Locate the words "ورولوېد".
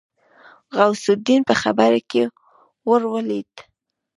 2.89-3.53